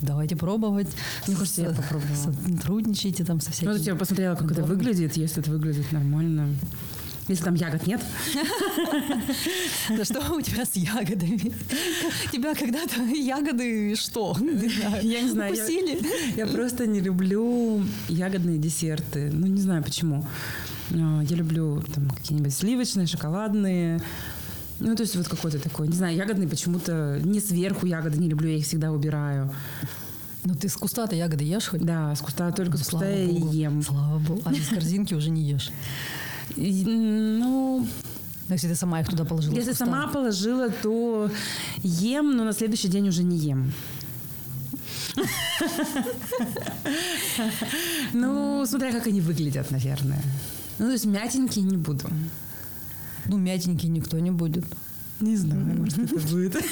[0.00, 0.88] давайте пробовать.
[1.26, 2.16] Мне кажется, я попробовала.
[2.16, 3.72] Сотрудничайте там со всякими.
[3.72, 6.48] Ну, я посмотрела, как это выглядит, если это выглядит нормально.
[7.28, 8.00] Если там ягод нет.
[9.96, 11.52] Да что у тебя с ягодами?
[12.32, 14.36] Тебя когда-то ягоды что?
[15.02, 15.54] Я не знаю.
[16.36, 19.30] Я просто не люблю ягодные десерты.
[19.32, 20.24] Ну, не знаю почему.
[20.90, 24.00] А, я люблю там какие-нибудь сливочные, шоколадные,
[24.80, 28.48] ну, то есть вот какой-то такой, не знаю, ягодный почему-то не сверху ягоды не люблю,
[28.48, 29.50] я их всегда убираю.
[30.44, 31.80] Ну, ты с куста-то ягоды ешь хоть?
[31.80, 33.82] Да, с куста только ну, с куста я ем.
[33.82, 34.42] Слава богу.
[34.44, 35.70] А из корзинки уже не ешь?
[36.56, 37.86] Ну,
[38.48, 39.54] если ты сама их туда положила?
[39.54, 41.30] Если сама положила, то
[41.82, 43.72] ем, но на следующий день уже не ем.
[48.12, 50.22] Ну, смотря как они выглядят, наверное.
[50.78, 52.08] Ну, то есть мятенькие не буду.
[53.26, 54.64] Ну, мятенькие никто не будет.
[55.20, 56.56] Не знаю, может, это будет.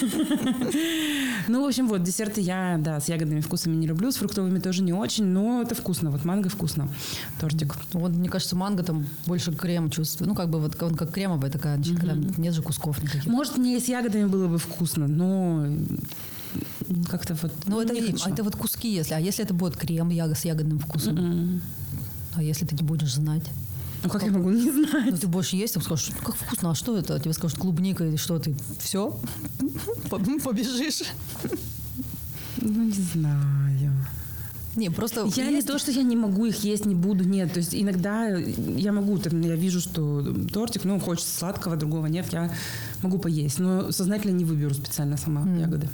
[1.48, 4.82] Ну, в общем, вот, десерты я, да, с ягодными вкусами не люблю, с фруктовыми тоже
[4.82, 6.10] не очень, но это вкусно.
[6.10, 6.88] Вот манго вкусно.
[7.40, 7.74] Тортик.
[7.92, 10.28] Вот, мне кажется, манго там больше крем чувствую.
[10.28, 13.26] Ну, как бы вот он как кремовая такая, когда нет же кусков никаких.
[13.26, 15.66] Может, мне с ягодами было бы вкусно, но
[17.10, 17.52] как-то вот...
[17.66, 19.14] Ну, это, это вот куски, если.
[19.14, 21.16] А если это будет крем с ягодным вкусом?
[21.16, 21.60] Mm-mm.
[22.34, 23.44] А если ты не будешь знать?
[24.02, 25.10] Ну как я могу не знать?
[25.10, 27.18] Ну ты больше есть, там скажешь, как вкусно, а что это?
[27.20, 28.56] Тебе скажут клубника или что ты?
[28.78, 29.18] Все?
[30.10, 31.02] Побежишь?
[32.60, 33.92] Ну не знаю.
[34.74, 35.52] Не, просто я есть...
[35.54, 37.52] не то, что я не могу их есть, не буду, нет.
[37.52, 42.32] То есть иногда я могу, там, я вижу, что тортик, ну, хочется сладкого, другого нет,
[42.32, 42.50] я
[43.02, 43.58] могу поесть.
[43.58, 45.60] Но сознательно не выберу специально сама mm.
[45.60, 45.88] ягоды.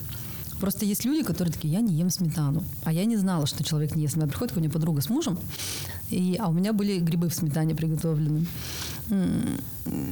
[0.60, 2.64] Просто есть люди, которые такие, я не ем сметану.
[2.84, 4.30] А я не знала, что человек не ест сметану.
[4.30, 5.38] Приходит ко мне подруга с мужем,
[6.10, 8.46] и, а у меня были грибы в сметане приготовлены.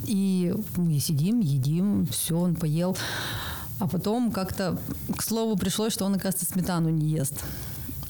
[0.07, 2.97] И мы сидим, едим, все, он поел.
[3.79, 4.79] А потом как-то
[5.17, 7.45] к слову пришлось, что он, оказывается, сметану не ест.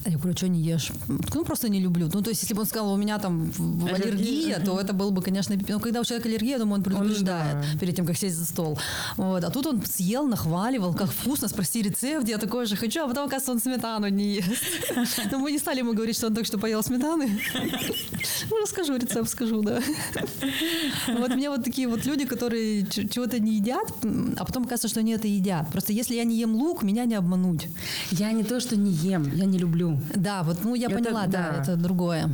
[0.06, 0.92] Я говорю, что не ешь?
[1.08, 2.08] Ну, просто не люблю.
[2.12, 5.10] Ну, то есть, если бы он сказал, у меня там аллергия, аллергия то это было
[5.10, 7.78] бы, конечно, но когда у человека аллергия, я думаю, он предупреждает он, да.
[7.78, 8.78] перед тем, как сесть за стол.
[9.16, 9.42] Вот.
[9.42, 13.26] А тут он съел, нахваливал, как вкусно, спроси рецепт, я такое же хочу, а потом,
[13.26, 14.64] оказывается, он сметану не ест.
[15.32, 17.40] Но мы не стали ему говорить, что он только что поел сметаны.
[18.50, 19.80] Ну, расскажу рецепт, скажу, да.
[21.18, 23.92] Вот мне вот такие вот люди, которые чего-то не едят,
[24.36, 25.70] а потом кажется, что они это едят.
[25.72, 27.68] Просто если я не ем лук, меня не обмануть.
[28.10, 29.95] Я не то, что не ем, я не люблю.
[30.14, 31.52] Да, вот, ну я это, поняла, да.
[31.52, 32.30] да, это другое.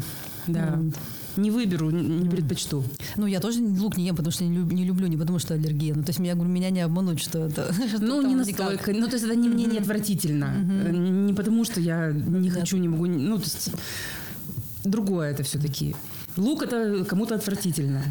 [0.47, 0.75] Да.
[0.75, 0.95] Mm.
[1.37, 2.85] Не выберу, не предпочту.
[3.17, 5.55] Ну, я тоже лук не ем, потому что не, люб, не люблю, не потому что
[5.55, 5.95] аллергия.
[5.95, 7.75] Ну, то есть, меня, говорю, меня не обмануть, что это...
[8.01, 8.93] Ну, не настолько.
[8.93, 10.45] Ну, то есть, это не, мне не отвратительно.
[10.45, 10.93] Mm-hmm.
[11.27, 13.07] Не потому, что я не хочу, не могу...
[13.07, 13.71] Ну, то есть,
[14.85, 15.97] другое это все-таки.
[16.37, 18.03] Лук это кому-то отвратительно.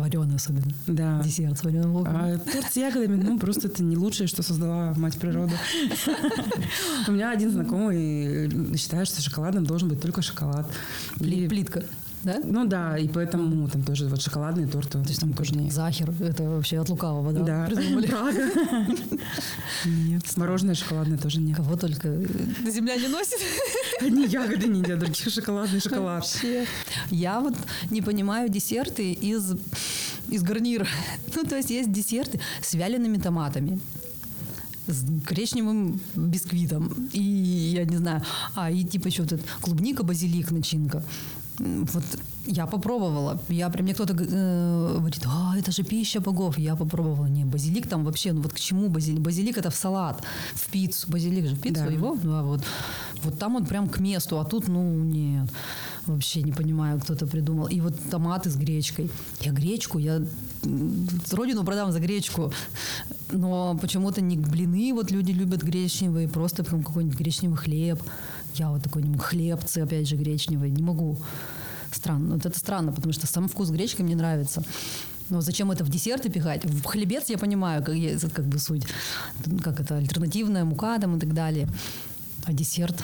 [0.00, 0.66] Вареный особенно.
[0.86, 1.20] Да.
[1.22, 2.16] Десерт с вареным луком.
[2.16, 5.52] А торт с ягодами, ну, просто это не лучшее, что создала мать природа.
[7.06, 10.70] У меня один знакомый считает, что шоколадом должен быть только шоколад.
[11.18, 11.84] Плитка.
[12.22, 12.38] Да?
[12.44, 15.02] Ну да, и поэтому там тоже вот шоколадные торты.
[15.02, 15.70] То есть там тоже не...
[15.70, 17.68] Захер, это вообще от лукавого, да?
[17.68, 17.68] Да,
[18.06, 18.50] Прага.
[19.86, 20.36] Нет.
[20.36, 21.56] Мороженое шоколадное тоже нет.
[21.56, 22.08] Кого только
[22.68, 23.38] земля не носит.
[24.00, 26.20] Одни ягоды не едят, другие шоколадный шоколад.
[26.20, 26.66] Вообще.
[27.10, 27.54] Я вот
[27.90, 29.56] не понимаю десерты из,
[30.28, 30.86] из гарнира.
[31.34, 33.80] Ну, то есть есть десерты с вялеными томатами
[34.86, 37.08] с коричневым бисквитом.
[37.12, 38.22] И я не знаю,
[38.54, 41.02] а и типа еще вот этот клубника, базилик, начинка
[41.60, 42.04] вот
[42.46, 43.38] я попробовала.
[43.48, 46.58] Я прям мне кто-то э, говорит, а, это же пища богов.
[46.58, 47.26] Я попробовала.
[47.26, 49.20] Не, базилик там вообще, ну вот к чему базилик?
[49.20, 50.22] Базилик это в салат,
[50.54, 51.10] в пиццу.
[51.10, 51.92] Базилик же в пиццу да.
[51.92, 52.16] его.
[52.22, 52.64] Ну, а вот,
[53.24, 55.48] вот там он прям к месту, а тут, ну, нет.
[56.06, 57.68] Вообще не понимаю, кто это придумал.
[57.68, 59.10] И вот томаты с гречкой.
[59.40, 60.22] Я гречку, я
[61.32, 62.52] родину продам за гречку.
[63.32, 68.02] Но почему-то не блины, вот люди любят гречневые, просто прям какой-нибудь гречневый хлеб.
[68.54, 71.18] Я вот такой хлебцы, опять же, гречневые, не могу.
[71.92, 72.34] Странно.
[72.34, 74.62] Вот это странно, потому что сам вкус гречки мне нравится.
[75.28, 76.64] Но зачем это в десерты пихать?
[76.64, 77.94] В хлебец я понимаю, как,
[78.32, 78.84] как бы суть.
[79.62, 81.68] Как это, альтернативная мука там и так далее.
[82.44, 83.02] А десерт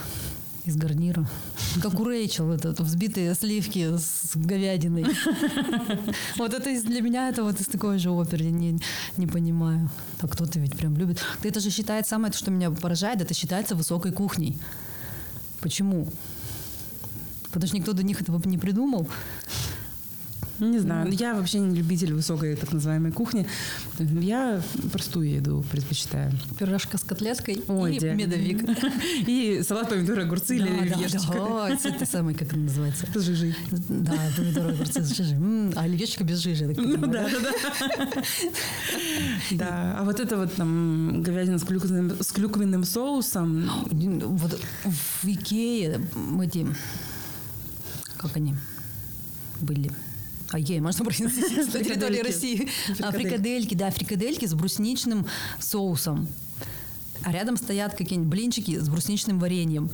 [0.66, 1.28] из гарнира.
[1.82, 5.06] Как у Рэйчел, это взбитые сливки с говядиной.
[6.37, 8.46] Вот это для меня это вот из такой же оперы.
[8.46, 8.78] Не,
[9.16, 9.88] не понимаю.
[10.20, 11.20] А кто-то ведь прям любит.
[11.42, 14.59] Это же считается самое, что меня поражает, это считается высокой кухней.
[15.66, 16.07] Почему?
[17.50, 19.09] Потому что никто до них этого не придумал.
[20.59, 21.11] Не знаю.
[21.12, 23.47] Я вообще не любитель высокой так называемой кухни.
[23.99, 26.33] Я простую еду предпочитаю.
[26.59, 28.14] Пирожка с котлеткой Ой, и где?
[28.14, 28.64] медовик.
[29.27, 31.33] И салат помидоры, огурцы или оливьешечка.
[31.33, 33.07] Да, это самый, как это называется?
[33.14, 33.55] С жижей.
[33.71, 35.37] Да, помидоры, огурцы с жижей.
[35.77, 36.66] А оливьешечка без жижи.
[36.77, 38.23] Ну да, да, да.
[39.53, 43.71] Да, а вот это вот там говядина с клюквенным, с клюквенным соусом.
[43.85, 46.01] Вот в Икее
[46.42, 46.66] эти,
[48.16, 48.55] как они
[49.61, 49.90] были?
[50.50, 51.40] А ей можно произнести
[51.78, 52.68] на территории России.
[53.00, 55.26] А, фрикадельки, да, фрикадельки с брусничным
[55.59, 56.28] соусом
[57.22, 59.90] а рядом стоят какие-нибудь блинчики с брусничным вареньем.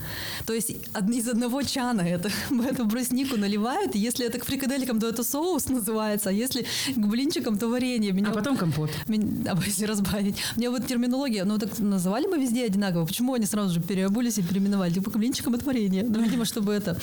[0.47, 2.31] То есть из одного чана это,
[2.71, 7.07] эту бруснику наливают, и если это к фрикаделькам, то это соус называется, а если к
[7.07, 8.13] блинчикам, то варенье.
[8.13, 8.91] Меня, а потом компот.
[9.07, 10.37] Меня, а если разбавить.
[10.57, 14.43] Мне вот терминология, ну так называли бы везде одинаково, почему они сразу же переобулись и
[14.43, 14.93] переименовали?
[14.93, 16.05] Типа к блинчикам это варенье.
[16.05, 16.99] Ну, видимо, чтобы это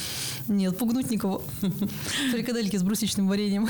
[0.47, 1.43] не отпугнуть никого.
[2.32, 3.67] Фрикадельки с брусничным вареньем.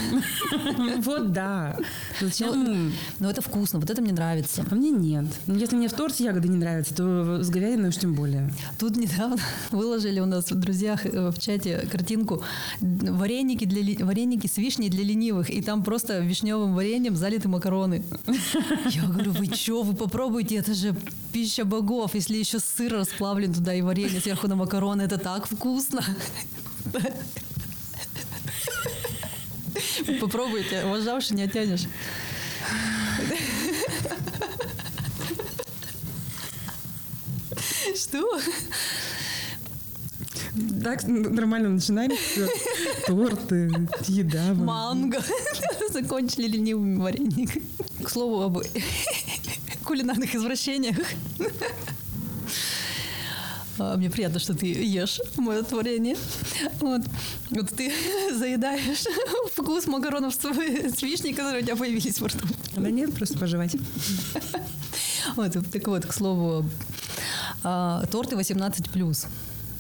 [1.02, 1.78] Вот да.
[2.20, 2.90] Зачем?
[2.90, 4.66] Но ну, это вкусно, вот это мне нравится.
[4.70, 5.26] А мне нет.
[5.48, 8.52] Если мне в торте ягоды не нравится, то с говядиной уж тем более.
[8.78, 9.38] Тут недавно
[9.72, 12.44] выложили у нас в друзьях э, в чате картинку
[12.82, 18.04] вареники, для, вареники с вишней для ленивых, и там просто вишневым вареньем залиты макароны.
[18.90, 20.96] Я говорю, вы что, вы попробуйте, это же
[21.32, 26.04] пища богов, если еще сыр расплавлен туда и варенье сверху на макароны, это так вкусно.
[30.20, 31.86] Попробуйте, уважавший не оттянешь.
[37.96, 38.40] Что?
[40.84, 42.18] Так нормально начинали.
[43.06, 43.72] Торты,
[44.08, 44.54] еда.
[44.54, 45.22] Манго.
[45.94, 47.66] Закончили ленивыми варениками.
[48.04, 48.64] К слову об
[49.84, 50.98] кулинарных извращениях.
[53.80, 56.18] А, мне приятно, что ты ешь мое творение.
[56.82, 57.02] Вот,
[57.50, 57.92] вот ты
[58.34, 59.06] заедаешь
[59.56, 62.46] вкус макаронов с, с вишней, которые у тебя появились во рту.
[62.76, 63.76] Да нет, просто пожевать.
[65.36, 66.66] Вот, так вот, к слову,
[67.64, 69.28] а, торты 18+.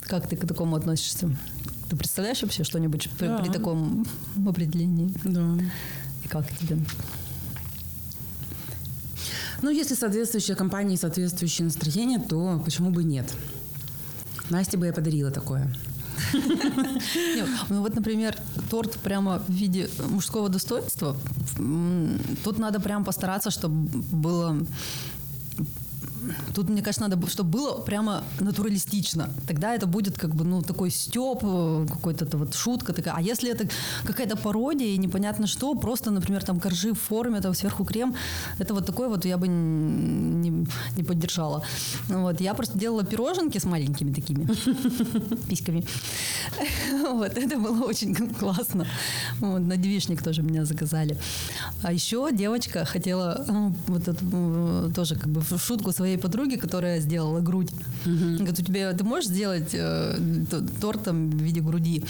[0.01, 1.29] Как ты к такому относишься?
[1.89, 3.37] Ты представляешь вообще что-нибудь да.
[3.37, 4.05] при, при таком
[4.47, 5.11] определении?
[5.23, 5.57] Да.
[6.23, 6.77] И как тебе?
[9.61, 13.25] Ну, если соответствующая компания и соответствующее настроение, то почему бы нет?
[14.49, 15.73] Насте бы я подарила такое.
[17.69, 18.35] Ну вот, например,
[18.69, 21.15] торт прямо в виде мужского достоинства.
[22.43, 24.57] Тут надо прям постараться, чтобы было
[26.53, 29.29] Тут, мне кажется, надо, чтобы было прямо натуралистично.
[29.47, 33.15] Тогда это будет как бы, ну, такой степ, какой-то вот шутка такая.
[33.17, 33.67] А если это
[34.05, 38.15] какая-то пародия и непонятно что, просто, например, там коржи в форме, там сверху крем,
[38.59, 40.65] это вот такое вот я бы не,
[40.97, 41.63] не поддержала.
[42.07, 42.41] Вот.
[42.41, 44.47] Я просто делала пироженки с маленькими такими
[45.49, 45.85] письками.
[47.09, 48.85] Вот, это было очень классно.
[49.39, 51.17] Вот, на девишник тоже меня заказали.
[51.83, 56.99] А еще девочка хотела ну, вот это, тоже как бы в шутку своей подруги, которая
[56.99, 57.71] сделала грудь.
[58.05, 58.37] Угу.
[58.37, 60.17] Говорит, у тебя ты можешь сделать э,
[60.81, 62.03] торт там в виде груди?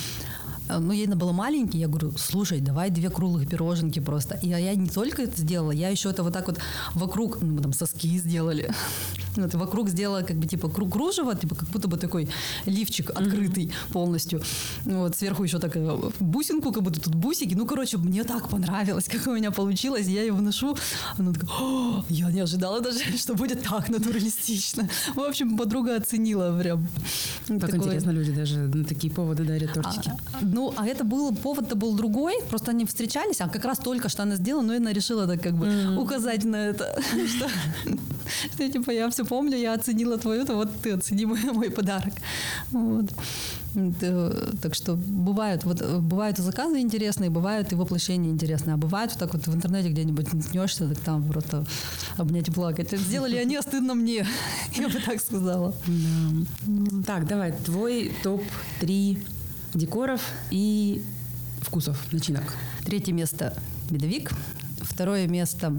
[0.70, 4.36] А, ну, ей она была маленький, я говорю, слушай, давай две круглых пироженки просто.
[4.44, 6.60] И я не только это сделала, я еще это вот так вот
[6.94, 8.72] вокруг, ну, мы там соски сделали,
[9.36, 12.30] вот, вокруг сделала как бы типа круг кружева, типа как будто бы такой
[12.66, 13.92] лифчик открытый mm-hmm.
[13.94, 14.42] полностью.
[14.86, 17.56] Вот, сверху еще такая бусинку, как будто тут бусики.
[17.56, 20.08] Ну, короче, мне так понравилось, как у меня получилось.
[20.08, 20.78] Я ее вношу,
[21.18, 24.88] она такая, О, я не ожидала даже, что будет так натуралистично.
[25.16, 26.88] В общем, подруга оценила прям.
[27.48, 27.80] Так такое...
[27.80, 30.12] интересно, люди даже на такие поводы дарят тортики.
[30.34, 34.10] А, ну, а это был, повод-то был другой, просто они встречались, а как раз только
[34.10, 35.98] что она сделала, но она решила так как бы mm-hmm.
[35.98, 37.48] указать на это, что,
[38.54, 42.14] что, типа, я все помню, я оценила твою, то вот ты оцени мой, мой подарок.
[42.72, 43.06] Вот.
[44.62, 49.20] Так что бывают, вот, бывают и заказы интересные, бывают и воплощения интересные, а бывают вот
[49.20, 51.66] так вот в интернете где-нибудь наткнешься, так там просто
[52.18, 52.92] обнять и плакать.
[52.92, 54.28] Сделали они, а стыдно мне,
[54.76, 55.74] я бы так сказала.
[57.06, 59.18] Так, давай, твой топ-3
[59.74, 61.04] декоров и
[61.62, 62.56] вкусов, начинок.
[62.86, 63.54] Третье место
[63.90, 64.32] медовик.
[64.82, 65.74] Второе место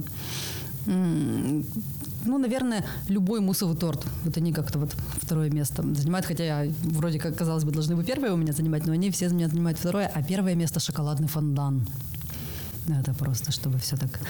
[0.86, 4.04] ну, наверное, любой мусовый торт.
[4.24, 8.04] Вот они как-то вот второе место занимают, хотя я вроде как, казалось бы, должны бы
[8.04, 11.86] первое у меня занимать, но они все меня занимают второе, а первое место шоколадный фондан.
[12.88, 14.20] Это просто, чтобы все так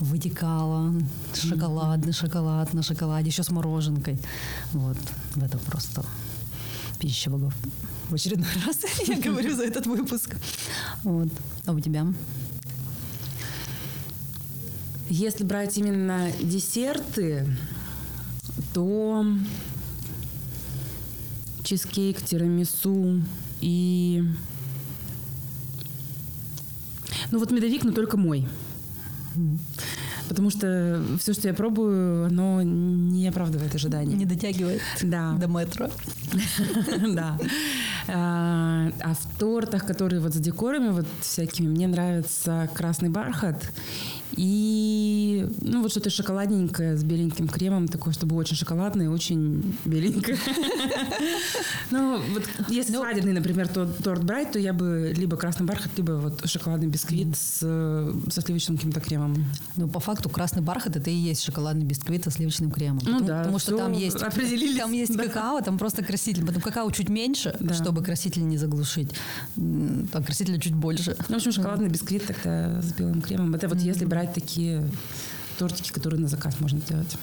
[0.00, 0.94] вытекало.
[1.34, 4.18] Шоколадный шоколад на шоколаде, еще с мороженкой.
[4.72, 4.96] Вот,
[5.36, 6.04] это просто
[6.98, 7.52] пища богов
[8.08, 10.36] в очередной раз я говорю за этот выпуск.
[11.02, 11.28] Вот.
[11.64, 12.06] А у тебя?
[15.08, 17.46] Если брать именно десерты,
[18.74, 19.24] то
[21.62, 23.22] чизкейк, тирамису
[23.60, 24.22] и...
[27.30, 28.46] Ну вот медовик, но только мой.
[30.28, 34.16] Потому что все, что я пробую, оно не оправдывает ожидания.
[34.16, 35.32] Не дотягивает да.
[35.34, 35.88] до метро.
[37.14, 37.38] Да.
[38.08, 43.56] А, а в тортах, которые вот с декорами вот всякими, мне нравится красный бархат
[44.36, 50.38] и, ну, вот что-то шоколадненькое с беленьким кремом, такое, чтобы очень шоколадное очень беленькое.
[51.90, 56.12] Ну, вот если ну, свадебный, например, торт брать, то я бы либо красный бархат, либо
[56.12, 59.44] вот шоколадный бисквит с, со сливочным каким-то кремом.
[59.76, 63.02] Ну, по факту красный бархат это и есть шоколадный бисквит со сливочным кремом.
[63.04, 63.38] Ну да.
[63.38, 66.44] Потому что там есть, там есть какао, там просто краситель.
[66.44, 69.10] Потом какао чуть меньше, чтобы краситель не заглушить.
[69.54, 71.16] Там красителя чуть больше.
[71.28, 73.54] Ну, в общем, шоколадный бисквит тогда с белым кремом.
[73.54, 74.86] Это вот если брать такие
[75.58, 77.16] тортики, которые на заказ можно сделать.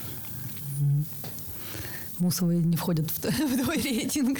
[2.19, 4.39] Мусовые не входят в, в твой рейтинг,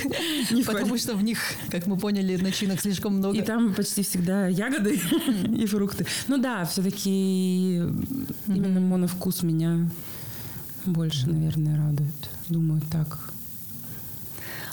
[0.51, 1.03] не потому входит.
[1.03, 3.37] что в них, как мы поняли, начинок слишком много.
[3.37, 4.99] И там почти всегда ягоды
[5.57, 6.05] и фрукты.
[6.27, 7.77] Ну да, все-таки
[8.47, 9.89] именно моновкус меня
[10.85, 12.29] больше, наверное, радует.
[12.49, 13.33] Думаю, так.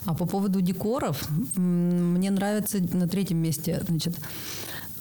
[0.05, 4.17] А по поводу декоров, мне нравится на третьем месте, значит,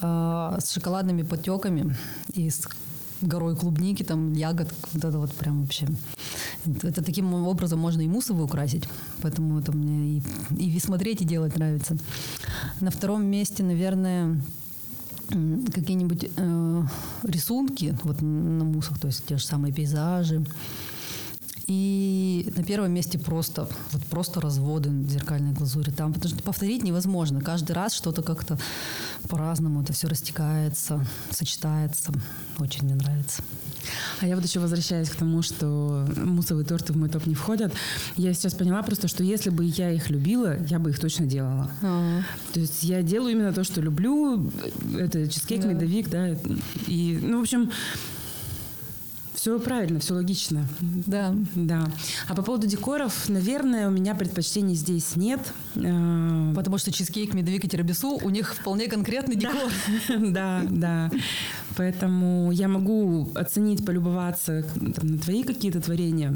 [0.01, 1.95] а, с шоколадными подтеками
[2.33, 2.67] и с
[3.21, 5.87] горой клубники, там ягод, вот это вот прям вообще.
[6.83, 8.87] Это таким образом можно и мусовы украсить,
[9.21, 10.21] поэтому это мне
[10.57, 11.97] и, и смотреть, и делать нравится.
[12.79, 14.41] На втором месте, наверное,
[15.29, 16.83] какие-нибудь э,
[17.23, 20.45] рисунки вот на мусах, то есть те же самые пейзажи,
[21.69, 27.41] и на первом месте просто, вот просто разводы зеркальной глазури там, потому что повторить невозможно.
[27.41, 28.57] Каждый раз что-то как-то
[29.29, 32.11] по-разному, это все растекается, сочетается.
[32.57, 33.43] Очень мне нравится.
[34.19, 37.71] А я вот еще возвращаюсь к тому, что мусовые торты в мой топ не входят.
[38.15, 41.69] Я сейчас поняла просто, что если бы я их любила, я бы их точно делала.
[41.83, 42.23] А-а-а.
[42.51, 44.51] То есть я делаю именно то, что люблю.
[44.97, 45.67] Это чизкейк, да.
[45.67, 46.29] медовик, да.
[46.87, 47.69] И, ну, в общем,
[49.39, 50.67] все правильно, все логично.
[50.81, 51.33] Да.
[51.55, 51.87] Да.
[52.27, 55.39] А по поводу декоров, наверное, у меня предпочтений здесь нет.
[55.75, 59.71] Э, Потому что чизкейк, медовик и тирамису, у них вполне конкретный декор.
[60.19, 61.09] Да, да.
[61.77, 66.35] Поэтому я могу оценить, полюбоваться на твои какие-то творения.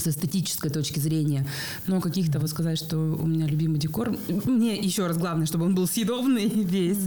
[0.00, 1.46] С эстетической точки зрения.
[1.86, 5.74] Но каких-то вот сказать, что у меня любимый декор, мне еще раз главное, чтобы он
[5.74, 6.98] был съедобный весь.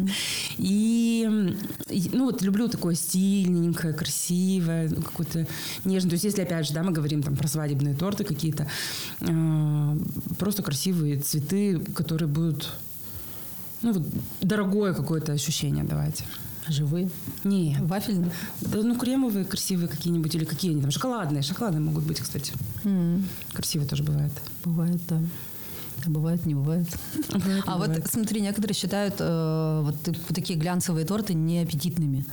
[0.57, 1.55] И,
[1.89, 5.47] и, ну вот люблю такое стильненькое, красивое, ну, какое-то
[5.85, 6.11] нежное.
[6.11, 8.67] То есть если опять же, да, мы говорим там про свадебные торты какие-то,
[9.21, 9.97] э,
[10.37, 12.69] просто красивые цветы, которые будут,
[13.81, 14.03] ну вот
[14.41, 16.25] дорогое какое-то ощущение давайте.
[16.67, 17.09] Живые?
[17.43, 17.77] Не.
[17.81, 18.31] Вафельные?
[18.61, 21.41] Да, ну, кремовые, красивые какие-нибудь, или какие они там, шоколадные.
[21.41, 22.53] Шоколадные могут быть, кстати.
[22.83, 23.23] Mm.
[23.53, 24.31] Красивые тоже бывает.
[24.63, 25.19] Бывает, да.
[26.05, 26.87] А бывает, не бывает.
[27.33, 28.07] Бывает, а не вот бывает.
[28.07, 29.95] смотри, некоторые считают э, вот
[30.33, 32.25] такие глянцевые торты неаппетитными.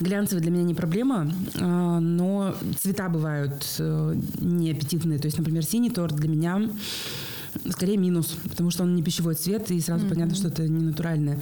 [0.00, 5.18] Глянцевые для меня не проблема, э, но цвета бывают э, неаппетитные.
[5.18, 6.70] То есть, например, синий торт для меня
[7.70, 11.40] скорее минус, потому что он не пищевой цвет, и сразу понятно, что это не натуральное.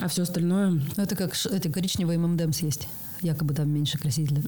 [0.00, 2.88] А все остальное, Ну, это как эти коричневые ММДМ съесть.
[3.20, 4.42] Якобы там меньше красителя.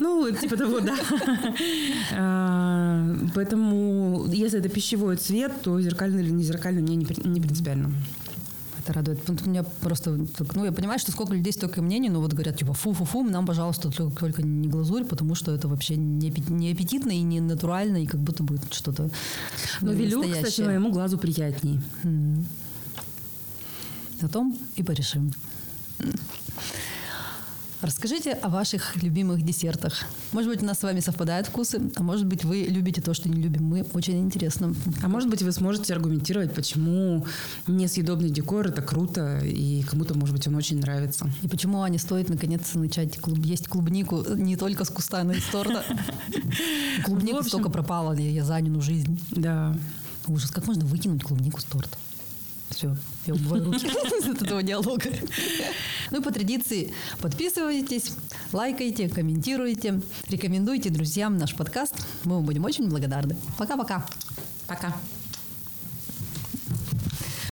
[0.00, 0.96] ну, типа того, да.
[2.12, 7.40] А, Поэтому, если это пищевой цвет, то зеркальный или не зеркальный мне не при- не
[7.40, 7.92] принципиально.
[8.80, 9.18] Это радует.
[9.28, 10.18] У меня просто,
[10.54, 13.90] ну, я понимаю, что сколько людей, столько мнений, но вот говорят, типа, фу-фу-фу, нам, пожалуйста,
[13.90, 18.06] только, только не глазурь, потому что это вообще не, не аппетитно и не натурально, и
[18.06, 19.10] как будто бы что-то
[19.82, 21.78] Но велюк, кстати, моему глазу приятней.
[22.04, 22.46] М.
[24.22, 25.32] О том и порешим.
[27.80, 30.04] Расскажите о ваших любимых десертах.
[30.32, 33.30] Может быть, у нас с вами совпадают вкусы, а может быть, вы любите то, что
[33.30, 33.86] не любим мы.
[33.94, 34.74] Очень интересно.
[35.02, 37.24] А может быть, вы сможете аргументировать, почему
[37.66, 41.30] несъедобный декор это круто, и кому-то, может быть, он очень нравится.
[41.40, 45.40] И почему Ане стоит наконец начать клуб- есть клубнику не только с куста, но и
[45.40, 45.82] с торта?
[47.06, 49.18] Клубника столько пропала я я за Анину жизнь.
[49.30, 49.74] Да.
[50.26, 51.96] Ужас, как можно выкинуть клубнику с торта?
[52.70, 52.96] Все,
[53.26, 53.86] я убываю руки
[54.30, 55.10] от этого диалога.
[56.10, 58.12] Ну по традиции подписывайтесь,
[58.52, 61.94] лайкайте, комментируйте, рекомендуйте друзьям наш подкаст.
[62.24, 63.36] Мы вам будем очень благодарны.
[63.58, 64.06] Пока-пока.
[64.66, 64.94] Пока.